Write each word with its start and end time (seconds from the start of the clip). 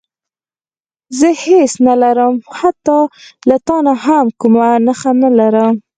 زه 1.17 1.29
هېڅ 1.45 1.71
نه 1.87 1.93
لرم 2.01 2.33
حتی 2.59 2.99
له 3.49 3.55
تا 3.67 3.77
نه 3.85 3.93
هم 4.03 4.25
کومه 4.39 4.67
نښه 4.85 5.11
نه 5.23 5.29
لرم. 5.39 5.73